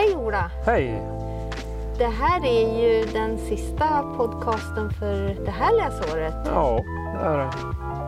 Hej 0.00 0.16
Ola! 0.16 0.50
Hej! 0.66 1.02
Det 1.98 2.06
här 2.06 2.46
är 2.46 2.82
ju 2.82 3.04
den 3.04 3.38
sista 3.38 4.14
podcasten 4.16 4.90
för 4.90 5.44
det 5.44 5.50
här 5.50 5.76
läsåret. 5.76 6.34
Ja, 6.46 6.80
det 7.14 7.24
är 7.26 7.38
det. 7.38 7.50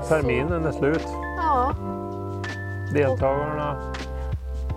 Terminen 0.09 0.65
är 0.65 0.73
slut. 0.73 1.07
Ja, 1.37 1.75
Deltagarna 2.95 3.93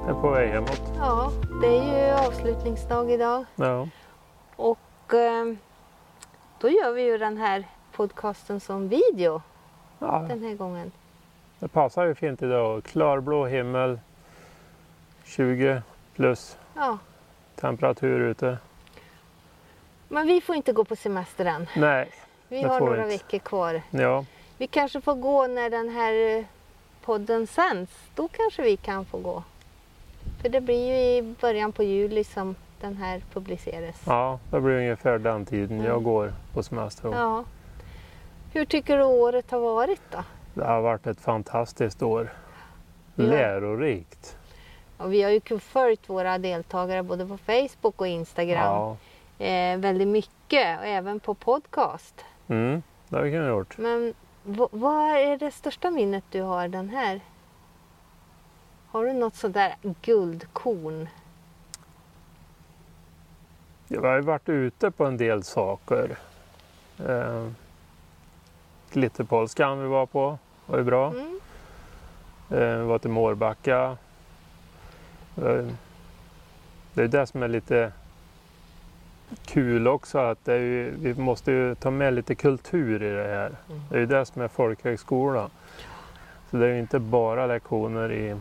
är 0.07 0.13
på 0.13 0.29
väg 0.29 0.49
hemåt. 0.49 0.81
ja, 0.97 1.31
det 1.62 1.78
är 1.78 2.07
ju 2.07 2.28
avslutningsdag 2.28 3.11
idag 3.11 3.45
Ja, 3.55 3.88
och 4.55 5.13
eh, 5.13 5.54
då 6.59 6.70
gör 6.70 6.93
vi 6.93 7.02
ju 7.04 7.18
den 7.18 7.38
här 7.38 7.63
podcasten 7.91 8.59
som 8.59 8.88
video 8.89 9.41
ja 10.00 10.25
den 10.29 10.43
här 10.43 10.55
gången. 10.55 10.91
det 11.59 11.68
passar 11.68 12.05
ju 12.05 12.16
fint 12.16 12.41
idag. 12.41 12.84
Klarblå 12.84 13.45
himmel, 13.45 14.00
20 15.23 15.82
plus 16.16 16.57
Ja, 16.76 16.98
temperatur 17.55 18.20
ute. 18.20 18.57
men 20.07 20.28
vi 20.28 20.42
får 20.42 20.56
inte 20.56 20.71
gå 20.74 20.83
på 20.86 20.96
semester 20.96 21.46
än. 21.46 21.68
Nej, 21.75 22.10
Vi 22.47 22.61
Det 22.61 22.68
har 22.68 22.79
får 22.79 22.86
vi 22.86 22.92
några 22.97 23.04
inte. 23.11 23.24
veckor 23.24 23.39
kvar. 23.39 23.82
ja, 23.92 24.25
Vi 24.57 24.68
kanske 24.68 25.02
får 25.02 25.16
gå 25.16 25.47
när 25.47 25.69
den 25.69 25.89
här 25.89 26.38
eh, 26.39 26.46
podden 27.02 27.47
sänds. 27.47 27.92
Då 28.16 28.28
kanske 28.28 28.61
vi 28.61 28.78
kan 28.78 29.06
få 29.06 29.18
gå. 29.18 29.43
För 30.42 30.50
det 30.50 30.61
blir 30.61 30.88
ju 30.88 31.18
i 31.18 31.36
början 31.42 31.71
på 31.71 31.83
juli 31.83 32.23
som 32.23 32.56
den 32.81 32.97
här 32.97 33.22
publiceras. 33.33 34.02
ja, 34.05 34.39
det 34.52 34.61
blir 34.61 34.75
ungefär 34.78 35.17
den 35.19 35.45
tiden 35.45 35.78
Mm. 35.80 35.86
jag 35.92 36.03
går 36.03 36.33
på 36.53 36.64
semester. 36.64 37.09
Ja. 37.14 37.44
Hur 38.53 38.66
tycker 38.66 38.97
du 38.97 39.03
året 39.03 39.52
har 39.52 39.59
varit 39.59 40.02
då? 40.11 40.23
Det 40.53 40.66
har 40.66 40.81
varit 40.81 41.08
ett 41.08 41.19
fantastiskt 41.22 42.03
år. 42.03 42.30
Ja. 43.16 43.23
Lärorikt. 43.23 44.38
Och 44.97 45.13
vi 45.13 45.23
har 45.23 45.30
ju 45.31 45.59
följt 45.59 46.09
våra 46.09 46.38
deltagare 46.38 47.03
både 47.03 47.25
på 47.25 47.38
Facebook 47.38 48.02
och 48.02 48.08
Instagram 48.08 48.97
Ja, 49.38 49.45
eh, 49.45 49.77
väldigt 49.77 50.08
mycket 50.08 50.79
och 50.79 50.85
även 50.85 51.19
på 51.19 51.33
podcast. 51.33 52.25
mm, 52.47 52.83
det 53.09 53.15
har 53.15 53.23
vi 53.23 53.31
kunnat 53.31 53.49
gjort. 53.49 53.77
Men 53.77 54.13
vad 54.71 55.17
är 55.17 55.37
det 55.37 55.52
största 55.52 55.91
minnet 55.91 56.23
du 56.31 56.41
har 56.41 56.67
den 56.67 56.89
här? 56.89 57.21
Har 58.91 59.05
du 59.05 59.13
något 59.13 59.35
sånt 59.35 59.53
där 59.53 59.75
guldkorn? 60.02 61.07
Ja, 63.87 64.02
Vi 64.02 64.07
har 64.07 64.15
ju 64.15 64.21
varit 64.21 64.49
ute 64.49 64.91
på 64.91 65.05
en 65.05 65.17
del 65.17 65.43
saker. 65.43 66.17
Eh, 67.07 67.47
Glitterpolskan 68.91 69.81
vi 69.81 69.87
var 69.87 70.05
på 70.05 70.37
var 70.65 70.77
ju 70.77 70.83
bra. 70.83 71.07
Mm. 71.09 71.39
Eh, 72.49 72.77
var 72.87 72.99
till 72.99 73.09
Mårbacka. 73.09 73.97
Eh, 75.38 75.66
det 76.94 77.03
är 77.03 77.08
det 77.08 77.28
som 77.28 77.44
är 77.44 77.47
lite 77.47 77.91
kul 79.45 79.88
också 79.88 80.17
att 80.17 80.39
ju, 80.47 80.94
vi 81.00 81.14
måste 81.14 81.52
ju 81.52 81.75
ta 81.75 81.92
med 81.92 82.14
lite 82.14 82.36
kultur 82.36 83.03
i 83.03 83.09
det 83.09 83.27
här. 83.36 83.52
Mm. 83.69 83.81
Det 83.89 83.95
är 83.95 84.00
ju 84.00 84.05
det 84.05 84.25
som 84.25 84.42
är 84.42 84.47
folkhögskola. 84.47 85.50
Så 86.52 86.58
det 86.58 86.66
är 86.67 86.73
ju 86.73 86.80
inte 86.80 87.00
bara 87.00 87.45
lektioner 87.45 88.11
i, 88.11 88.36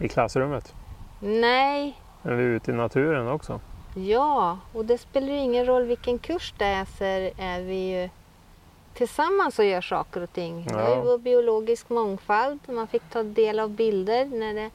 i 0.00 0.08
klassrummet. 0.08 0.74
Nej, 1.20 2.00
Men 2.22 2.36
vi 2.38 2.44
är 2.44 2.48
ute 2.48 2.70
i 2.70 2.74
naturen 2.74 3.28
också. 3.28 3.60
Ja, 3.94 4.58
och 4.72 4.84
det 4.84 4.98
spelar 4.98 5.28
ju 5.28 5.36
ingen 5.38 5.66
roll 5.66 5.84
vilken 5.84 6.18
kurs 6.18 6.54
det 6.58 6.64
är 6.64 6.84
så 6.84 7.04
är 7.42 7.60
vi 7.62 8.00
ju 8.02 8.08
tillsammans 8.94 9.58
och 9.58 9.64
gör 9.64 9.80
saker 9.80 10.22
och 10.22 10.32
ting. 10.32 10.64
Det 10.64 10.74
är 10.74 10.88
ju 10.88 10.94
Ja. 10.94 11.02
vår 11.02 11.18
biologisk 11.18 11.88
mångfald. 11.88 12.60
Man 12.68 12.86
fick 12.86 13.02
ta 13.12 13.22
del 13.22 13.58
av 13.60 13.70
bilder 13.70 14.24
när 14.26 14.54
det 14.54 14.70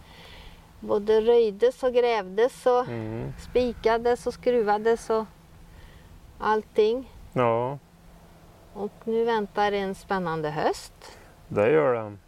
både 0.80 1.22
röjdes 1.22 1.84
och 1.84 1.94
grävdes 1.94 2.66
och 2.66 2.88
Mm. 2.88 3.34
spikades 3.40 4.28
och 4.28 4.34
skruvades 4.34 5.09
och 5.09 5.26
allting. 6.40 7.12
Ja, 7.34 7.78
Och 8.73 8.92
nu 9.04 9.26
väntar 9.26 9.72
en 9.72 9.95
spännande 9.95 10.50
höst. 10.50 10.94
det 11.48 11.72
gör 11.72 11.94
den. 11.94 12.20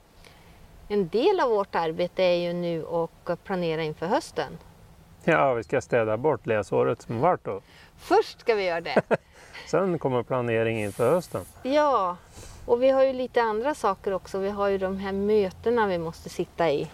En 0.87 1.07
del 1.07 1.39
av 1.39 1.49
vårt 1.49 1.75
arbete 1.75 2.23
är 2.23 2.35
ju 2.35 2.53
nu 2.53 2.85
att 3.27 3.43
planera 3.43 3.83
inför 3.83 4.05
hösten. 4.07 4.57
Ja, 5.23 5.53
vi 5.53 5.63
ska 5.63 5.81
städa 5.81 6.17
bort 6.17 6.45
läsåret 6.45 7.01
som 7.01 7.19
varit 7.19 7.43
då. 7.43 7.61
Först 7.97 8.39
ska 8.39 8.55
vi 8.55 8.65
göra 8.65 8.81
det. 8.81 9.01
Sen 9.67 9.99
kommer 9.99 10.23
planering 10.23 10.79
inför 10.83 11.11
hösten. 11.11 11.41
Ja, 11.63 12.17
och 12.65 12.83
vi 12.83 12.89
har 12.89 13.03
ju 13.03 13.13
lite 13.13 13.41
andra 13.41 13.73
saker 13.73 14.13
också. 14.13 14.39
Vi 14.39 14.49
har 14.49 14.67
ju 14.67 14.77
de 14.77 14.97
här 14.97 15.11
mötena 15.11 15.87
vi 15.87 15.97
måste 15.97 16.29
sitta 16.29 16.69
i. 16.71 16.87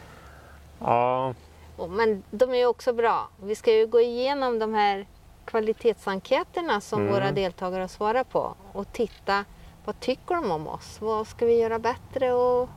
Ja, 0.79 1.33
Och- 1.78 1.89
Men 1.89 2.23
de 2.31 2.50
är 2.53 2.57
ju 2.57 2.66
också 2.66 2.94
bra. 2.94 3.29
Vi 3.44 3.56
ska 3.56 3.72
ju 3.73 3.88
gå 3.88 4.00
igenom 4.01 4.59
de 4.59 4.73
här 4.73 5.07
kvalitetsenkäterna 5.45 6.81
som 6.81 7.01
Mm. 7.01 7.13
våra 7.13 7.31
deltagare 7.31 7.81
har 7.81 7.88
svarat 7.88 8.29
på 8.29 8.56
och 8.73 8.94
titta 8.94 9.45
vad 9.85 10.00
tycker 10.00 10.35
de 10.35 10.51
om 10.51 10.67
oss? 10.67 10.97
Vad 11.01 11.28
ska 11.28 11.45
vi 11.45 11.59
göra 11.62 11.79
bättre 11.79 12.33
och 12.33 12.69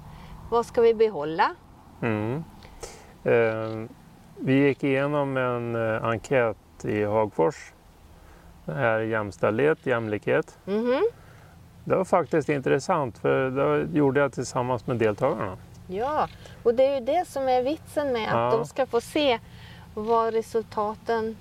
vad 0.50 0.66
ska 0.66 0.80
vi 0.80 0.94
behålla? 0.94 1.54
mm. 2.02 2.44
eh, 3.24 3.88
vi 4.38 4.54
gick 4.66 4.84
igenom 4.84 5.36
en 5.36 5.74
eh, 5.94 6.04
enkät 6.04 6.56
i 6.84 7.04
Hagfors. 7.04 7.72
Det 8.64 8.72
här 8.74 9.00
jämställdhet, 9.00 9.86
jämlikhet. 9.86 10.58
Mhm. 10.64 11.02
Det 11.84 11.96
var 11.96 12.04
faktiskt 12.04 12.48
intressant 12.48 13.18
för 13.18 13.50
det 13.50 13.98
gjorde 13.98 14.20
jag 14.20 14.32
tillsammans 14.32 14.86
med 14.86 14.96
deltagarna. 14.96 15.56
Ja, 15.86 16.28
och 16.62 16.74
det 16.74 16.86
är 16.86 16.94
ju 16.94 17.00
det 17.06 17.28
som 17.28 17.48
är 17.48 17.62
vitsen 17.62 18.12
med 18.12 18.28
att 18.28 18.52
Ja. 18.52 18.58
de 18.58 18.66
ska 18.66 18.86
få 18.86 19.00
se 19.00 19.38
vad 19.94 20.34
resultaten 20.34 21.36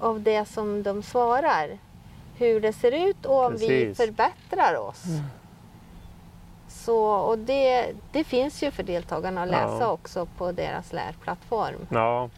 av 0.00 0.20
det 0.20 0.44
som 0.48 0.82
de 0.82 1.02
svarar, 1.02 1.78
hur 2.36 2.60
det 2.60 2.72
ser 2.72 3.08
ut 3.08 3.26
och 3.26 3.44
om 3.44 3.52
vi 3.52 3.68
Precis. 3.68 3.96
förbättrar 3.96 4.76
oss. 4.78 5.04
Så, 6.68 7.04
och 7.06 7.38
det, 7.38 7.92
det 8.12 8.24
finns 8.24 8.62
ju 8.62 8.70
för 8.70 8.82
deltagarna 8.82 9.42
att 9.42 9.48
läsa 9.48 9.76
Ja. 9.80 9.86
också 9.90 10.26
på 10.38 10.52
deras 10.52 10.92
lärplattform. 10.92 11.86
Ja, 11.90 12.30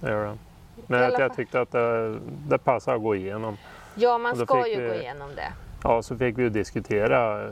det 0.00 0.10
gör 0.10 0.26
det. 0.26 0.38
Men 0.86 1.00
jag 1.02 1.18
fall. 1.18 1.30
tyckte 1.30 1.60
att 1.60 1.70
det, 1.72 2.18
det 2.48 2.58
passade 2.58 2.96
att 2.96 3.02
gå 3.02 3.16
igenom. 3.16 3.56
Ja, 3.94 4.18
man 4.18 4.36
ska 4.36 4.68
ju 4.68 4.80
vi- 4.82 4.88
gå 4.88 4.94
igenom 4.94 5.34
det. 5.36 5.52
Ja, 5.84 6.02
så 6.02 6.16
fick 6.16 6.38
vi 6.38 6.42
ju 6.42 6.50
diskutera 6.50 7.46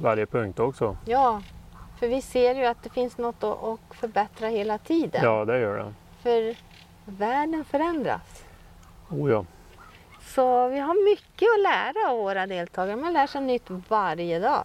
varje 0.00 0.26
punkt 0.26 0.58
också. 0.60 0.96
Ja, 1.04 1.42
för 1.98 2.08
vi 2.08 2.22
ser 2.22 2.54
ju 2.54 2.64
att 2.66 2.82
det 2.82 2.90
finns 2.90 3.18
något 3.18 3.44
att, 3.44 3.96
förbättra 3.96 4.48
hela 4.48 4.78
tiden. 4.78 5.20
Ja, 5.24 5.44
det 5.44 5.58
gör 5.58 5.78
det. 5.78 5.94
För 6.22 6.56
världen 7.04 7.64
förändras. 7.64 8.44
Oh, 9.10 9.30
ja. 9.30 9.44
Så 10.20 10.68
vi 10.68 10.78
har 10.78 11.10
mycket 11.10 11.48
att 11.56 11.62
lära 11.62 12.10
av 12.12 12.18
våra 12.18 12.46
deltagare. 12.46 12.96
Man 12.96 13.12
lär 13.12 13.26
sig 13.26 13.40
nytt 13.40 13.70
varje 13.88 14.38
dag. 14.38 14.64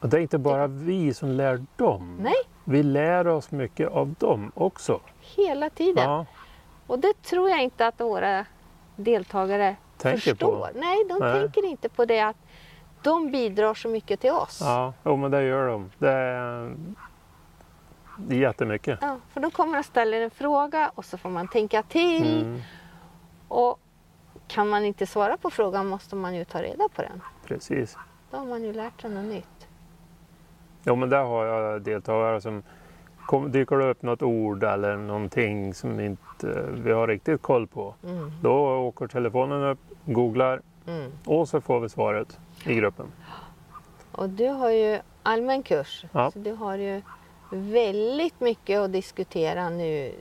Och 0.00 0.08
det 0.08 0.16
är 0.16 0.20
inte 0.20 0.38
bara 0.38 0.66
vi 0.66 1.14
som 1.14 1.28
lär 1.30 1.64
dem. 1.76 2.16
Nej, 2.20 2.34
Vi 2.64 2.82
lär 2.82 3.28
oss 3.28 3.50
mycket 3.50 3.88
av 3.88 4.14
dem 4.18 4.52
också. 4.54 5.00
hela 5.36 5.70
tiden. 5.70 6.04
Ja, 6.04 6.26
Och 6.86 6.98
det 6.98 7.22
tror 7.22 7.50
jag 7.50 7.62
inte 7.62 7.86
att 7.86 8.00
våra 8.00 8.46
deltagare 8.96 9.76
tänker 9.96 10.20
förstår. 10.20 10.46
på. 10.58 10.68
Nej, 10.78 10.96
de 11.08 11.18
Nej. 11.20 11.40
tänker 11.40 11.64
inte 11.64 11.88
på 11.88 12.04
det 12.04 12.20
att 12.20 12.36
de 13.02 13.30
bidrar 13.30 13.74
så 13.74 13.88
mycket 13.88 14.20
till 14.20 14.30
oss. 14.32 14.58
Ja, 14.62 14.92
jo, 15.04 15.16
men 15.16 15.30
det 15.30 15.42
gör 15.42 15.68
de. 15.68 15.90
Det 15.98 16.10
är, 16.12 16.74
det 18.18 18.34
är 18.34 18.38
jättemycket. 18.40 18.98
Ja, 19.02 19.16
för 19.32 19.40
då 19.40 19.50
kommer 19.50 19.74
de 19.74 19.84
ställa 19.84 20.16
en 20.16 20.30
fråga 20.30 20.90
och 20.94 21.04
så 21.04 21.18
får 21.18 21.30
man 21.30 21.48
tänka 21.48 21.82
till. 21.82 22.42
Mm, 22.44 22.60
Och 23.48 23.80
kan 24.48 24.68
man 24.68 24.84
inte 24.84 25.06
svara 25.06 25.36
på 25.36 25.50
frågan 25.50 25.86
måste 25.86 26.16
man 26.16 26.34
ju 26.34 26.44
ta 26.44 26.62
reda 26.62 26.88
på 26.94 27.02
den. 27.02 27.22
precis. 27.46 27.96
Då 28.30 28.36
har 28.36 28.46
man 28.46 28.64
ju 28.64 28.72
lärt 28.72 29.00
sig 29.00 29.10
något 29.10 29.24
nytt. 29.24 29.68
Jo, 30.84 30.96
men 30.96 31.10
där 31.10 31.24
har 31.24 31.44
jag 31.44 31.82
deltagare 31.82 32.40
som 32.40 32.62
kom, 33.28 33.52
dyker 33.52 33.76
det 33.76 33.90
upp 33.90 34.02
något 34.02 34.22
ord 34.22 34.64
eller 34.64 34.96
någonting 34.96 35.74
som 35.74 36.00
inte 36.00 36.64
vi 36.70 36.92
har 36.92 37.08
riktigt 37.08 37.42
koll 37.42 37.66
på. 37.66 37.94
Mm. 38.04 38.30
Då 38.42 38.76
åker 38.78 39.06
telefonen 39.06 39.62
upp, 39.64 39.78
googlar 40.04 40.60
Mm. 40.86 41.12
och 41.26 41.48
så 41.48 41.60
får 41.60 41.80
vi 41.80 41.88
svaret 41.88 42.38
i 42.66 42.74
gruppen. 42.74 43.06
Och 44.12 44.28
du 44.28 44.48
har 44.48 44.70
ju 44.70 45.00
allmän 45.22 45.62
kurs. 45.62 46.04
Ja. 46.12 46.30
Så 46.30 46.38
du 46.38 46.52
har 46.52 46.76
ju 46.76 47.02
väldigt 47.50 48.40
mycket 48.40 48.80
att 48.80 48.92
diskutera 48.92 49.68
nu 49.70 50.12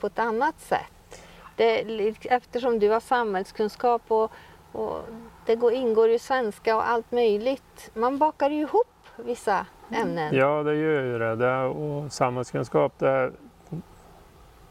på 0.00 0.06
ett 0.06 0.18
annat 0.18 0.60
sätt. 0.60 1.22
Det, 1.56 2.14
eftersom 2.24 2.78
du 2.78 2.88
har 2.88 3.00
samhällskunskap 3.00 4.02
och, 4.08 4.30
och 4.72 4.98
det 5.46 5.56
går, 5.56 5.72
ingår 5.72 6.08
ju 6.08 6.18
svenska 6.18 6.76
och 6.76 6.88
allt 6.88 7.12
möjligt. 7.12 7.90
Man 7.94 8.18
bakar 8.18 8.50
ju 8.50 8.60
ihop 8.60 8.86
vissa 9.16 9.66
ämnen. 9.94 10.34
Ja, 10.34 10.62
det 10.62 10.74
gör 10.74 11.02
ju 11.02 11.18
det. 11.18 11.36
det 11.36 11.62
och 11.64 12.12
samhällskunskap, 12.12 12.92
det, 12.98 13.32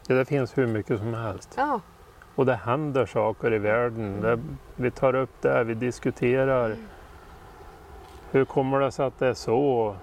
det, 0.06 0.14
det 0.14 0.24
finns 0.24 0.58
hur 0.58 0.66
mycket 0.66 0.98
som 0.98 1.14
helst. 1.14 1.54
Ja, 1.56 1.80
Och 2.34 2.46
det 2.46 2.54
händer 2.54 3.06
saker 3.06 3.52
i 3.54 3.58
världen. 3.58 4.20
Det, 4.20 4.38
vi 4.76 4.90
tar 4.90 5.14
upp 5.14 5.42
det, 5.42 5.64
vi 5.64 5.74
diskuterar. 5.74 6.76
Hur 8.30 8.44
kommer 8.44 8.80
det 8.80 8.92
sig 8.92 9.06
att 9.06 9.18
det 9.18 9.26
är 9.26 9.34
så? 9.34 9.96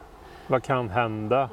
Vad 0.47 0.63
kan 0.63 0.89
hända? 0.89 1.49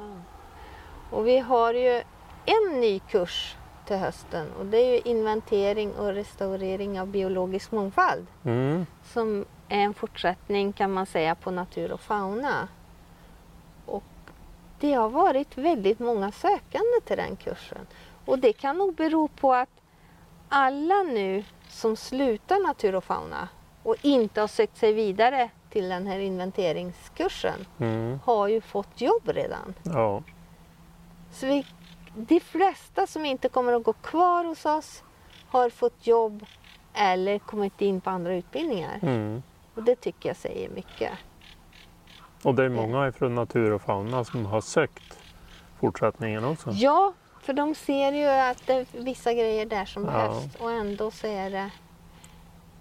och 1.11 1.27
vi 1.27 1.39
har 1.39 1.73
ju 1.73 2.01
en 2.45 2.79
ny 2.81 2.99
kurs 2.99 3.55
till 3.85 3.95
hösten 3.95 4.47
och 4.59 4.65
det 4.65 4.77
är 4.77 4.91
ju 4.91 4.99
inventering 4.99 5.91
och 5.95 6.13
restaurering 6.13 7.01
av 7.01 7.07
biologisk 7.07 7.71
mångfald 7.71 8.27
Mm. 8.43 8.85
som 9.03 9.45
är 9.69 9.79
en 9.79 9.93
fortsättning 9.93 10.73
kan 10.73 10.91
man 10.93 11.05
säga 11.05 11.35
på 11.35 11.51
natur 11.51 11.91
och 11.91 11.99
fauna. 11.99 12.67
Det 14.79 14.93
har 14.93 15.09
varit 15.09 15.57
väldigt 15.57 15.99
många 15.99 16.31
sökande 16.31 17.01
till 17.05 17.17
den 17.17 17.35
kursen 17.35 17.87
och 18.25 18.39
det 18.39 18.53
kan 18.53 18.77
nog 18.77 18.95
bero 18.95 19.27
på 19.27 19.53
att 19.53 19.69
alla 20.49 21.03
nu 21.03 21.43
som 21.69 21.95
slutar 21.95 22.67
natur 22.67 22.95
och 22.95 23.03
fauna 23.03 23.49
och 23.83 23.95
inte 24.01 24.41
har 24.41 24.47
sökt 24.47 24.77
sig 24.77 24.93
vidare 24.93 25.49
till 25.69 25.89
den 25.89 26.07
här 26.07 26.19
inventeringskursen 26.19 27.65
Mm. 27.79 28.19
har 28.25 28.47
ju 28.47 28.61
fått 28.61 29.01
jobb 29.01 29.21
redan. 29.25 29.73
Ja. 29.83 30.23
Så 31.31 31.45
vi, 31.45 31.65
de 32.15 32.39
flesta 32.39 33.07
som 33.07 33.25
inte 33.25 33.49
kommer 33.49 33.73
att 33.73 33.83
gå 33.83 33.93
kvar 33.93 34.43
hos 34.45 34.65
oss 34.65 35.03
har 35.49 35.69
fått 35.69 36.07
jobb 36.07 36.45
eller 36.93 37.39
kommit 37.39 37.81
in 37.81 38.01
på 38.01 38.09
andra 38.09 38.35
utbildningar. 38.35 38.99
Mm. 39.01 39.43
Och 39.75 39.83
det 39.83 39.95
tycker 39.95 40.29
jag 40.29 40.35
säger 40.35 40.69
mycket. 40.69 41.11
Och 42.43 42.55
det 42.55 42.63
är 42.63 42.69
många 42.69 43.11
från 43.11 43.35
natur 43.35 43.71
och 43.71 43.81
fauna 43.81 44.23
som 44.23 44.45
har 44.45 44.61
sökt 44.61 45.19
fortsättningen 45.79 46.43
också. 46.45 46.71
Ja, 46.71 47.13
för 47.41 47.53
de 47.53 47.75
ser 47.75 48.11
ju 48.11 48.25
att 48.27 48.67
det 48.67 48.73
är 48.73 48.85
vissa 48.91 49.33
grejer 49.33 49.65
där 49.65 49.85
som 49.85 50.05
Ja. 50.05 50.11
behövs 50.11 50.55
och 50.59 50.71
ändå 50.71 51.11
så 51.11 51.27
är 51.27 51.49
det 51.49 51.69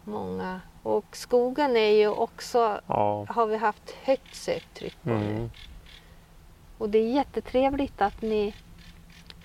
många. 0.05 0.61
Och 0.83 1.17
skogen 1.17 1.77
är 1.77 1.91
ju 1.91 2.09
också, 2.09 2.81
Ja. 2.87 3.27
har 3.29 3.47
vi 3.47 3.57
haft 3.57 3.91
högt 3.91 4.35
söktryck 4.35 4.97
på 5.03 5.09
nu. 5.09 5.31
Mm. 5.31 5.51
Och 6.79 6.89
det 6.91 6.99
är 6.99 7.09
jättetrevligt 7.15 8.01
att 8.03 8.23
ni 8.23 8.55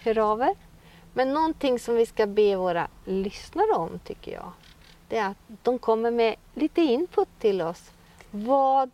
hör 0.03 0.19
av 0.19 0.41
er. 0.41 0.55
Men 1.13 1.33
någonting 1.33 1.79
som 1.79 1.95
vi 1.95 2.05
ska 2.05 2.25
be 2.27 2.55
våra 2.55 2.87
lyssnare 3.05 3.71
om 3.75 3.99
tycker 4.03 4.31
jag, 4.31 4.51
det 5.07 5.17
är 5.17 5.27
att 5.29 5.37
de 5.63 5.79
kommer 5.79 6.11
med 6.11 6.35
lite 6.53 6.81
input 6.81 7.27
till 7.39 7.61
oss. 7.61 7.91
Vad, 8.31 8.89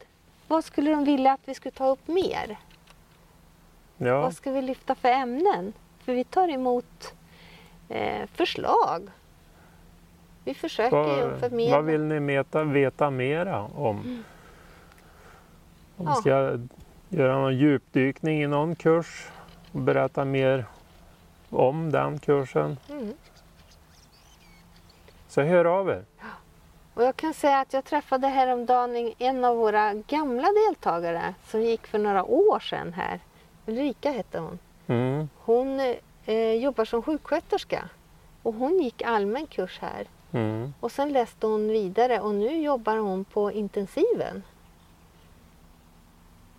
vad 0.47 0.63
skulle 0.65 0.91
de 0.91 1.03
vilja 1.03 1.33
att 1.33 1.39
vi 1.45 1.53
skulle 1.53 1.71
ta 1.71 1.87
upp 1.87 2.07
mer? 2.07 2.57
Ja. 3.97 4.21
Vad 4.21 4.33
ska 4.33 4.51
vi 4.51 4.61
lyfta 4.61 4.95
för 4.95 5.09
ämnen? 5.09 5.73
För 5.99 6.13
vi 6.13 6.23
tar 6.23 6.49
emot 6.49 7.13
eh, 7.89 8.27
förslag. 8.33 9.09
Vi 10.43 10.53
försöker 10.53 10.97
Vad, 10.97 11.39
förmedla. 11.39 11.75
vad 11.75 11.85
vill 11.85 12.01
ni 12.01 12.19
meta, 12.19 12.63
veta 12.63 13.09
mera 13.09 13.61
om? 13.63 14.23
Om 15.97 16.05
vi 16.05 16.11
Ja. 16.11 16.15
ska 16.15 16.59
göra 17.09 17.37
någon 17.37 17.57
djupdykning 17.57 18.43
i 18.43 18.47
någon 18.47 18.75
kurs 18.75 19.27
och 19.71 19.79
berätta 19.81 20.25
mer 20.25 20.65
om 21.49 21.91
den 21.91 22.19
kursen. 22.19 22.77
Mm. 22.89 23.13
Så 25.27 25.41
hör 25.41 25.65
av 25.65 25.89
er. 25.89 26.03
Och 26.97 27.03
jag 27.03 27.15
kan 27.15 27.33
säga 27.33 27.59
att 27.59 27.73
jag 27.73 27.85
träffade 27.85 28.27
häromdagen 28.27 29.13
en 29.17 29.45
av 29.45 29.57
våra 29.57 29.93
gamla 29.93 30.47
deltagare 30.67 31.33
som 31.47 31.61
gick 31.61 31.87
för 31.87 31.99
några 31.99 32.23
år 32.23 32.59
sedan 32.59 32.93
här. 32.93 33.19
Ulrika 33.65 34.11
hette 34.11 34.39
hon. 34.39 34.59
Mm. 34.87 35.29
Hon 35.35 35.79
eh, 36.25 36.51
jobbar 36.53 36.85
som 36.85 37.01
sjuksköterska 37.03 37.89
och 38.43 38.53
hon 38.53 38.79
gick 38.79 39.01
allmän 39.01 39.47
kurs 39.47 39.79
här. 39.79 40.07
Mm. 40.31 40.73
Och 40.79 40.91
sen 40.91 41.13
läste 41.13 41.47
hon 41.47 41.67
vidare 41.67 42.19
och 42.19 42.35
nu 42.35 42.61
jobbar 42.61 42.97
hon 42.97 43.25
på 43.25 43.51
intensiven. 43.51 44.43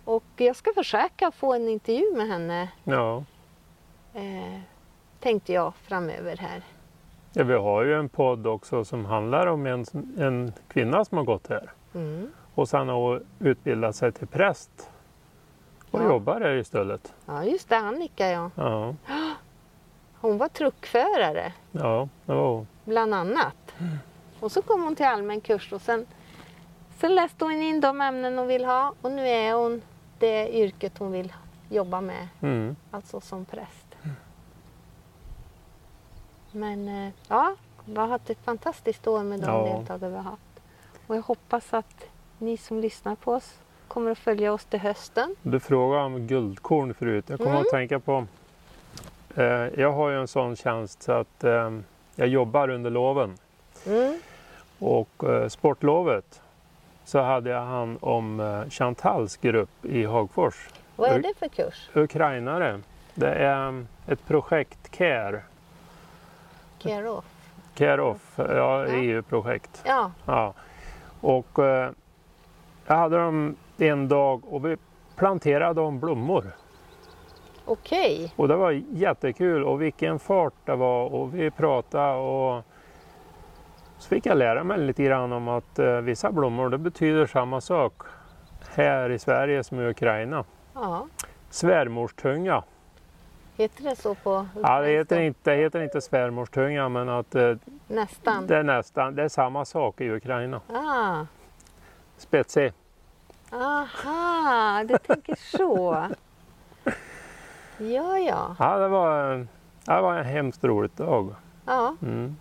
Och 0.05 0.23
jag 0.37 0.55
ska 0.55 0.73
försöka 0.73 1.31
få 1.31 1.53
en 1.53 1.69
intervju 1.69 2.15
med 2.15 2.27
henne, 2.27 2.67
Ja. 2.83 3.23
eh, 4.13 4.59
tänkte 5.19 5.53
jag 5.53 5.73
framöver 5.75 6.37
här. 6.37 6.61
Ja, 7.33 7.43
vi 7.43 7.53
har 7.53 7.83
ju 7.83 7.93
en 7.95 8.09
podd 8.09 8.47
också 8.47 8.85
som 8.85 9.05
handlar 9.05 9.47
om 9.47 9.65
en, 9.65 9.85
en 10.17 10.53
kvinna 10.67 11.05
som 11.05 11.17
har 11.17 11.25
gått 11.25 11.47
här 11.49 11.71
Mm. 11.95 12.31
och 12.55 12.69
sen 12.69 12.87
har 12.89 13.21
utbildat 13.39 13.95
sig 13.95 14.11
till 14.11 14.27
präst 14.27 14.89
och 15.91 15.99
Ja. 16.01 16.05
jobbar 16.05 16.41
här 16.41 16.55
istället. 16.55 17.13
Ja, 17.25 17.43
just 17.43 17.69
det, 17.69 17.77
Annika 17.77 18.27
ja. 18.31 18.51
Ja, 18.55 18.95
Hon 20.21 20.37
var 20.37 20.47
truckförare 20.47 21.53
ja 21.71 22.09
det 22.25 22.33
var 22.33 22.53
hon. 22.55 22.67
bland 22.85 23.13
annat. 23.13 23.73
Och 24.39 24.51
så 24.51 24.61
kom 24.61 24.83
hon 24.83 24.95
till 24.95 25.05
allmän 25.05 25.41
kurs 25.41 25.73
och 25.73 25.81
sen, 25.81 26.05
sen 26.97 27.15
läste 27.15 27.45
hon 27.45 27.53
in 27.53 27.81
de 27.81 28.01
ämnen 28.01 28.37
hon 28.37 28.47
vill 28.47 28.65
ha 28.65 28.93
och 29.01 29.11
nu 29.11 29.27
är 29.27 29.53
hon 29.53 29.81
det 30.19 30.57
yrket 30.57 30.97
hon 30.97 31.11
vill 31.11 31.33
jobba 31.69 32.01
med, 32.01 32.27
Mm. 32.41 32.75
alltså 32.91 33.21
som 33.21 33.45
präst. 33.45 33.85
Men 36.51 36.87
eh, 37.05 37.13
ja, 37.27 37.55
vi 37.85 37.95
har 37.95 38.07
haft 38.07 38.29
ett 38.29 38.37
fantastiskt 38.43 39.07
år 39.07 39.23
med 39.23 39.39
de 39.39 39.45
Ja. 39.45 39.63
deltagare 39.77 40.09
vi 40.11 40.15
har 40.17 40.23
haft. 40.23 40.41
Och 41.07 41.15
jag 41.15 41.21
hoppas 41.21 41.73
att 41.73 42.05
ni 42.37 42.57
som 42.57 42.79
lyssnar 42.79 43.15
på 43.15 43.33
oss 43.33 43.57
kommer 43.87 44.11
att 44.11 44.17
följa 44.17 44.53
oss 44.53 44.65
till 44.65 44.79
hösten. 44.79 45.35
Du 45.41 45.59
frågade 45.59 46.03
om 46.03 46.27
guldkorn 46.27 46.93
förut. 46.93 47.25
Jag 47.29 47.37
kommer 47.37 47.51
Mm. 47.51 47.61
att 47.61 47.69
tänka 47.69 47.99
på 47.99 48.25
eh, 49.35 49.43
Jag 49.79 49.91
har 49.91 50.09
ju 50.09 50.19
en 50.19 50.27
sån 50.27 50.55
tjänst 50.55 51.03
så 51.03 51.11
att 51.11 51.43
eh, 51.43 51.71
jag 52.15 52.27
jobbar 52.27 52.69
under 52.69 52.89
loven 52.89 53.37
Mm. 53.85 54.19
och 54.79 55.23
eh, 55.23 55.47
sportlovet 55.47 56.41
så 57.05 57.19
hade 57.19 57.49
jag 57.49 57.61
hand 57.65 57.97
om 58.01 58.39
eh, 58.39 58.69
Chantals 58.69 59.37
grupp 59.37 59.85
i 59.85 60.05
Hagfors. 60.05 60.69
Vad 60.95 61.09
är 61.09 61.19
det 61.19 61.33
för 61.39 61.47
kurs? 61.47 61.89
Ukrainare. 61.93 62.81
Det 63.15 63.33
är 63.33 63.67
eh, 63.69 63.83
ett 64.07 64.25
projekt 64.27 64.91
CARE, 64.91 65.41
Care 66.79 67.09
off? 67.09 67.25
CARE 67.75 68.01
Off, 68.01 68.33
ja. 68.37 68.85
EU-projekt. 68.87 69.81
Ja, 69.85 70.11
Ja. 70.25 70.53
Och 71.21 71.59
eh, 71.59 71.91
jag 72.87 72.95
hade 72.95 73.17
dem 73.17 73.55
en 73.77 74.07
dag 74.07 74.53
och 74.53 74.65
vi 74.65 74.77
planterade 75.15 75.81
om 75.81 75.99
blommor. 75.99 76.51
okej. 77.65 78.33
Och 78.35 78.47
det 78.47 78.55
var 78.55 78.71
jättekul 78.91 79.63
och 79.63 79.81
vilken 79.81 80.19
fart 80.19 80.53
det 80.65 80.75
var 80.75 81.05
och 81.05 81.35
vi 81.35 81.51
pratade 81.51 82.13
och 82.13 82.63
så 83.97 84.09
fick 84.09 84.25
jag 84.25 84.37
lära 84.37 84.63
mig 84.63 84.77
lite 84.77 85.03
grann 85.03 85.33
om 85.33 85.47
att 85.47 85.79
eh, 85.79 85.95
vissa 85.95 86.31
blommor 86.31 86.69
det 86.69 86.77
betyder 86.77 87.25
samma 87.25 87.61
sak 87.61 87.93
här 88.75 89.09
i 89.09 89.19
Sverige 89.19 89.63
som 89.63 89.79
i 89.79 89.87
Ukraina. 89.89 90.45
Ja. 90.73 91.07
Svärmorstunga. 91.49 92.63
Heter 93.59 93.83
det 93.83 93.95
så 93.95 94.15
på 94.15 94.45
Ja, 94.63 94.79
det 94.81 94.87
heter 94.87 95.19
inte, 95.19 95.51
heter 95.51 95.81
inte 95.81 96.01
svärmorstunga 96.01 96.89
men 96.89 97.09
att 97.09 97.35
eh, 97.35 97.55
Nästan. 97.87 98.47
det 98.47 98.57
är 98.57 98.63
nästan 98.63 99.15
det 99.15 99.23
är 99.23 99.29
samma 99.29 99.65
sak 99.65 100.01
i 100.01 100.09
Ukraina. 100.11 100.61
Ah. 100.73 101.25
Spetsig. 102.17 102.73
Aha, 103.51 104.83
du 104.87 104.97
tänker 104.97 105.35
så. 105.57 106.07
Ja, 107.77 108.17
ja. 108.19 108.55
Ja, 108.59 108.77
det 108.77 108.87
var, 108.87 109.47
det 109.85 110.01
var 110.01 110.15
en 110.15 110.25
hemskt 110.25 110.63
roligt 110.63 110.97
dag. 110.97 111.35
ja 111.65 111.95
Mm. 112.01 112.37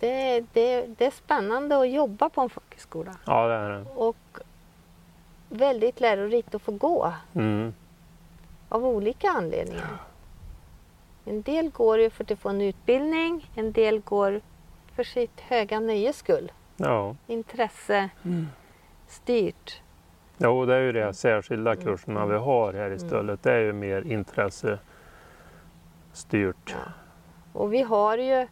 det, 0.00 0.40
det, 0.52 0.86
det 0.98 1.06
är 1.06 1.10
spännande 1.10 1.78
att 1.80 1.90
jobba 1.90 2.28
på 2.28 2.40
en 2.40 2.50
folkhögskola 2.50 3.12
Ja, 3.26 3.46
det 3.48 3.54
är 3.54 3.68
det. 3.70 3.84
och 3.94 4.16
väldigt 5.48 6.00
lärorikt 6.00 6.54
att 6.54 6.62
få 6.62 6.72
gå 6.72 7.12
Mm. 7.34 7.74
Av 8.68 8.86
olika 8.86 9.30
anledningar. 9.30 9.98
En 11.24 11.42
del 11.42 11.70
går 11.70 12.00
ju 12.00 12.10
för 12.10 12.32
att 12.32 12.38
få 12.38 12.48
en 12.48 12.60
utbildning, 12.60 13.50
en 13.54 13.72
del 13.72 14.00
går 14.00 14.40
för 14.96 15.04
sitt 15.04 15.40
höga 15.40 15.80
nöjes 15.80 16.16
skull. 16.16 16.52
Ja. 16.76 17.16
Intresse 17.26 18.08
styrt. 19.06 19.82
Jo, 20.38 20.66
det 20.66 20.74
är 20.74 20.80
ju 20.80 20.92
de 20.92 21.14
särskilda 21.14 21.72
Mm. 21.72 21.84
kurserna 21.84 22.26
vi 22.26 22.36
har 22.36 22.72
här 22.72 22.90
istället. 22.90 23.42
Det 23.42 23.52
är 23.52 23.60
ju 23.60 23.72
mer 23.72 24.02
intressestyrt. 24.12 24.80
Ja. 26.66 26.76
Och 27.52 27.72
vi 27.72 27.82
har 27.82 28.18
ju, 28.18 28.46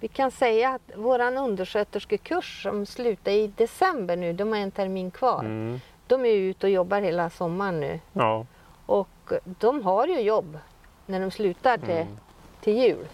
vi 0.00 0.08
kan 0.08 0.30
säga 0.30 0.70
att 0.70 0.90
våran 0.96 1.38
undersköterskekurs 1.38 2.62
som 2.62 2.86
slutar 2.86 3.32
i 3.32 3.46
december 3.46 4.16
nu, 4.16 4.32
de 4.32 4.48
har 4.52 4.56
en 4.58 4.70
termin 4.70 5.10
kvar. 5.10 5.40
Mm. 5.44 5.80
De 6.06 6.24
är 6.24 6.30
ute 6.34 6.66
och 6.66 6.70
jobbar 6.70 7.00
hela 7.00 7.30
sommaren 7.30 7.80
nu 7.80 8.00
Ja. 8.12 8.46
Och 8.90 9.32
de 9.44 9.82
har 9.82 10.06
ju 10.06 10.20
jobb 10.20 10.58
när 11.06 11.20
de 11.20 11.30
slutar 11.30 11.78
till, 11.78 11.90
Mm. 11.90 12.16
till 12.60 12.78
jul. 12.78 13.06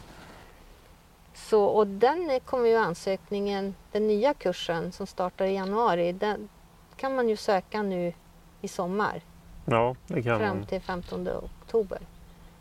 Så, 1.35 1.65
och 1.65 1.87
den 1.87 2.41
kommer 2.45 2.69
ju 2.69 2.77
ansökningen, 2.77 3.75
den 3.93 4.07
nya 4.07 4.35
kursen 4.35 4.93
som 4.93 5.07
startar 5.07 5.45
i 5.45 5.55
januari, 5.55 6.13
den 6.13 6.49
kan 6.97 7.15
man 7.17 7.29
ju 7.29 7.37
söka 7.37 7.83
nu 7.83 8.13
i 8.61 8.69
sommar 8.69 9.21
ja, 9.65 9.97
det 10.07 10.23
kan 10.23 10.39
fram 10.39 10.57
man. 10.59 10.67
till 10.67 10.81
15 10.81 11.29
oktober. 11.29 11.99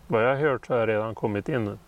Vad 0.07 0.23
jag 0.23 0.29
har 0.29 0.35
hört 0.35 0.65
så 0.67 0.73
har 0.73 0.87
det 0.87 0.93
redan 0.93 1.15
kommit 1.15 1.49
in 1.49 1.79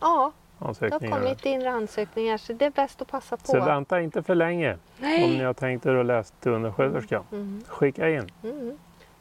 Ja, 0.00 0.32
det 0.58 0.64
har 0.64 0.68
ansökningar. 0.68 1.16
kommit 1.18 1.46
in 1.46 1.66
ansökningar 1.66 2.36
så 2.38 2.52
det 2.52 2.64
är 2.66 2.70
bäst 2.70 3.02
att 3.02 3.08
passa 3.08 3.36
på. 3.36 3.46
Så 3.46 3.60
vänta 3.60 4.00
inte 4.00 4.22
för 4.22 4.34
länge 4.34 4.72
om 4.72 4.78
ni 5.00 5.28
Nej. 5.36 5.44
har 5.44 5.54
tänkt 5.54 5.86
er 5.86 5.94
att 5.94 6.06
läsa 6.06 6.34
till 6.40 6.50
undersköterska. 6.52 7.22
Mm, 7.32 7.62
Skicka 7.68 8.08
in. 8.10 8.30
mm. 8.42 8.78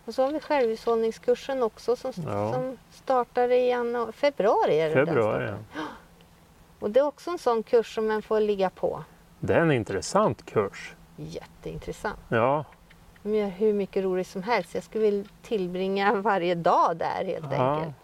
Och 0.10 0.16
så 0.16 0.24
har 0.26 0.32
vi 0.32 0.40
självhushållningskursen 0.40 1.64
också 1.64 1.96
som, 1.96 2.12
Ja. 2.26 2.54
som 2.54 2.78
startar 2.92 3.52
i 3.52 3.70
januari, 3.70 4.12
februari. 4.12 4.80
Är 4.82 4.90
det 4.90 5.06
Februari. 5.06 5.46
Ja. 5.76 5.82
Och 6.80 6.90
det 6.92 7.00
är 7.00 7.04
också 7.06 7.32
en 7.32 7.38
sån 7.38 7.64
kurs 7.64 7.96
som 7.96 8.08
man 8.08 8.22
får 8.22 8.40
ligga 8.40 8.70
på. 8.70 9.04
Det 9.40 9.54
är 9.54 9.60
en 9.62 9.72
intressant 9.72 10.46
kurs. 10.46 10.94
Jätteintressant. 11.16 12.20
Ja, 12.30 12.66
De 13.24 13.36
gör 13.36 13.48
hur 13.48 13.74
mycket 13.74 14.04
roligt 14.04 14.28
som 14.28 14.44
helst. 14.44 14.74
Jag 14.76 14.84
skulle 14.84 15.04
vilja 15.04 15.26
tillbringa 15.42 16.14
varje 16.22 16.56
dag 16.56 16.98
där 16.98 17.26
helt 17.26 17.46
Ja. 17.52 17.76
enkelt. 17.76 17.96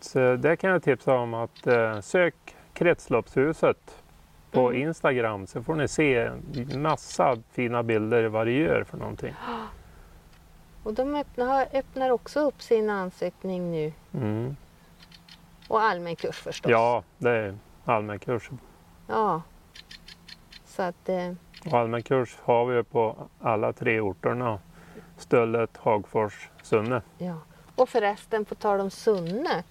så 0.00 0.36
det 0.36 0.56
kan 0.56 0.70
jag 0.70 0.82
tipsa 0.82 1.14
om 1.14 1.34
att 1.34 1.66
eh, 1.66 2.00
sök 2.00 2.34
Kretsloppshuset 2.72 3.96
på 4.50 4.68
Mm. 4.68 4.82
Instagram 4.88 5.46
så 5.46 5.62
får 5.62 5.74
ni 5.74 5.88
se 5.88 6.30
massa 6.74 7.36
fina 7.52 7.82
bilder 7.82 8.24
vad 8.24 8.46
det 8.46 8.52
gör 8.52 8.84
för 8.84 8.96
någonting. 8.96 9.34
Och 10.88 10.94
de 10.94 11.14
öppnar, 11.14 11.68
öppnar 11.72 12.10
också 12.10 12.40
upp 12.40 12.62
sin 12.62 12.90
ansökning 12.90 13.70
nu. 13.70 13.92
Mm. 14.14 14.56
Och 15.68 15.82
allmän 15.82 16.16
kurs 16.16 16.36
förstås. 16.36 16.70
Ja, 16.70 17.02
det 17.18 17.30
är 17.30 17.58
allmän 17.84 18.18
kurs. 18.18 18.50
ja. 19.06 19.42
Så 20.66 20.82
att, 20.82 21.08
eh, 21.08 21.32
Och 21.66 21.72
allmän 21.78 22.02
kurs 22.02 22.36
har 22.42 22.66
vi 22.66 22.82
på 22.84 23.16
alla 23.40 23.72
tre 23.72 24.00
orterna. 24.00 24.58
Stöllet, 25.18 25.76
Hagfors, 25.76 26.48
Sunne. 26.62 27.02
ja. 27.18 27.34
Och 27.76 27.88
förresten, 27.88 28.44
på 28.44 28.54
tal 28.54 28.80
om 28.80 28.90
Sunne. 28.90 29.64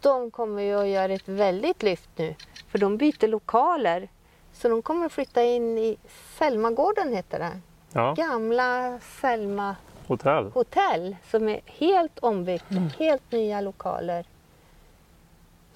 De 0.00 0.30
kommer 0.30 0.62
ju 0.62 0.80
att 0.80 0.88
göra 0.88 1.12
ett 1.12 1.28
väldigt 1.28 1.82
lyft 1.82 2.10
nu. 2.16 2.34
För 2.68 2.78
de 2.78 2.96
byter 2.96 3.28
lokaler. 3.28 4.08
Så 4.52 4.68
de 4.68 4.82
kommer 4.82 5.06
att 5.06 5.12
flytta 5.12 5.42
in 5.42 5.78
i 5.78 5.96
Selmagården 6.38 7.12
heter 7.14 7.38
det. 7.38 7.60
Ja, 7.92 8.14
Gamla 8.14 8.98
Selma 9.20 9.76
hotell. 10.06 10.50
hotell 10.54 11.16
som 11.30 11.48
är 11.48 11.60
helt 11.66 12.18
ombyggt. 12.18 12.70
Mm. 12.70 12.88
Helt 12.98 13.32
nya 13.32 13.60
lokaler. 13.60 14.26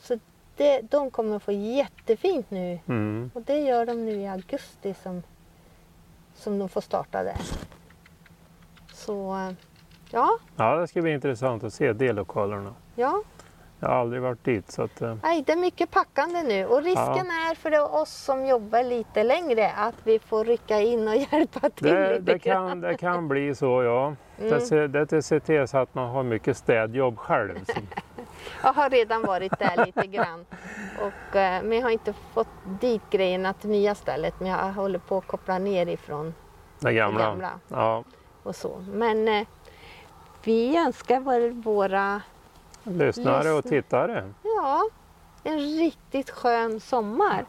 Så 0.00 0.18
det, 0.56 0.80
de 0.80 1.11
kommer 1.11 1.37
att 1.37 1.42
få 1.42 1.52
jättefint 1.52 2.50
nu. 2.50 2.78
Mm. 2.87 3.30
Och 3.35 3.42
det 3.42 3.58
gör 3.61 3.87
de 3.87 4.04
nu 4.04 4.12
i 4.12 4.28
augusti 4.28 4.94
som, 5.02 5.23
som 6.35 6.58
de 6.58 6.68
får 6.68 6.80
starta 6.80 7.23
där. 7.23 7.37
Så 8.92 9.37
ja, 10.11 10.38
Ja, 10.56 10.76
det 10.76 10.88
ska 10.88 11.02
bli 11.02 11.12
intressant 11.12 11.64
att 11.64 11.75
se 11.75 11.92
de 11.92 12.12
lokalerna. 12.12 12.75
ja. 12.94 13.23
Jag 13.80 13.88
har 13.88 13.94
aldrig 13.94 14.23
varit 14.23 14.44
dit 14.44 14.70
så 14.70 14.82
att, 14.82 15.02
eh, 15.02 15.14
Nej, 15.23 15.42
det 15.47 15.52
är 15.52 15.56
mycket 15.56 15.90
packande 15.90 16.42
nu 16.42 16.66
och 16.66 16.82
risken 16.82 17.26
är 17.26 17.54
för 17.54 17.70
det 17.70 17.80
oss 17.80 18.11
som 18.11 18.47
jobbar 18.47 18.82
lite 18.82 19.25
längre 19.25 19.73
att 19.76 19.94
vi 20.04 20.18
får 20.18 20.44
rycka 20.44 20.80
in 20.80 21.08
och 21.08 21.16
hjälpa 21.32 21.70
till 21.70 21.87
det, 21.87 22.11
lite 22.11 22.32
det, 22.32 22.38
kan, 22.38 22.80
det 22.80 22.97
kan 22.97 23.28
bli 23.28 23.54
så 23.54 23.82
ja. 23.82 24.14
Mm. 24.38 24.50
Det, 24.50 24.61
ser, 24.61 24.88
det 24.88 25.23
ser 25.23 25.40
till 25.40 25.68
så 25.68 25.78
att 25.78 25.94
man 25.94 26.11
har 26.11 26.23
mycket 26.23 26.56
städjobb 26.56 27.18
själv. 27.18 27.58
Jag 28.62 28.73
har 28.73 28.90
redan 28.90 29.23
varit 29.23 29.58
där 29.58 29.87
lite 29.87 30.06
grann. 30.06 30.47
Och, 31.00 31.37
eh, 31.37 31.62
men 31.62 31.73
jag 31.73 31.82
har 31.82 31.90
inte 31.90 32.12
fått 32.12 32.49
dit 32.80 33.02
grejerna 33.11 33.52
till 33.52 33.70
nya 33.70 33.94
stället. 33.94 34.40
Men 34.40 34.49
jag 34.49 34.73
håller 34.73 34.99
på 34.99 35.18
att 35.18 35.26
koppla 35.26 35.58
ner 35.58 35.87
ifrån 35.87 36.35
det 36.78 36.88
det 36.88 36.94
gamla. 36.94 37.20
gamla. 37.20 37.50
Ja, 37.68 38.04
Och 38.42 38.56
så. 38.56 38.85
Men 38.92 39.28
eh, 39.28 39.47
vi 40.44 40.76
önskar 40.76 41.20
vår, 41.20 41.62
våra 41.62 42.23
lyssnare 42.90 43.50
och 43.50 43.64
tittare. 43.64 44.33
ja, 44.42 44.83
en 45.45 45.59
riktigt 45.59 46.30
skön 46.30 46.80
sommar. 46.80 47.45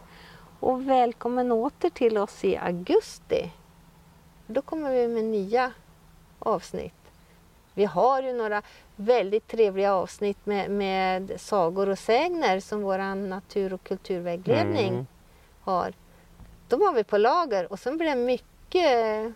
Och 0.60 0.90
välkommen 0.90 1.52
åter 1.52 1.90
till 1.90 2.18
oss 2.18 2.44
i 2.46 2.58
augusti. 2.58 3.52
Då 4.48 4.62
kommer 4.62 4.92
vi 4.92 5.08
med 5.08 5.24
nya 5.24 5.72
avsnitt. 6.40 6.94
Vi 7.74 7.86
har 7.86 8.22
ju 8.22 8.34
några 8.34 8.62
väldigt 8.96 9.48
trevliga 9.48 9.94
avsnitt 9.94 10.46
med, 10.46 10.72
med 10.72 11.32
sagor 11.42 11.90
och 11.90 12.00
sägner 12.00 12.60
som 12.60 12.82
vår 12.82 13.16
natur 13.16 13.74
och 13.74 13.84
kulturvägledning 13.84 14.90
Mm. 14.94 15.06
har. 15.62 15.94
De 16.68 16.82
har 16.82 16.94
vi 16.94 17.04
på 17.04 17.18
lager 17.18 17.72
och 17.72 17.80
sen 17.80 17.98
blir 17.98 18.10
det 18.10 18.16
mycket 18.16 19.34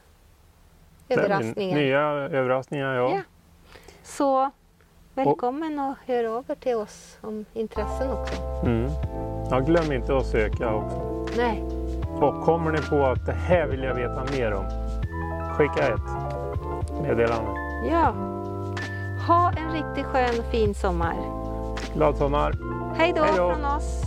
överraskningar. 1.10 1.78
Nya 1.78 2.00
överraskningar 2.10 2.94
ja. 2.96 3.10
Ja. 3.16 3.22
Så 4.04 4.52
välkommen 5.16 5.80
och 5.80 5.96
hör 6.06 6.24
över 6.24 6.56
till 6.56 6.76
oss 6.76 7.18
om 7.22 7.46
intressen 7.54 8.12
också. 8.12 8.34
Mm. 8.66 8.92
ja. 9.50 9.60
Glöm 9.60 9.92
inte 9.92 10.18
att 10.18 10.26
söka 10.26 10.74
också. 10.76 11.26
Nej, 11.38 11.64
Och 12.22 12.42
kommer 12.42 12.72
ni 12.72 12.78
på 12.78 13.04
att 13.06 13.26
det 13.26 13.32
här 13.32 13.68
vill 13.68 13.84
jag 13.84 13.96
veta 13.96 14.24
mer 14.38 14.54
om, 14.54 14.66
skicka 15.58 15.88
ett 15.88 17.02
meddelande. 17.02 17.52
ja. 17.92 18.14
Ha 19.28 19.52
en 19.52 19.72
riktigt 19.74 20.06
skön 20.06 20.44
fin 20.52 20.74
sommar. 20.76 21.16
Glad 21.94 22.18
sommar! 22.18 22.54
Hej 22.98 23.14
då. 23.16 23.24
från 23.26 23.66
oss. 23.66 24.04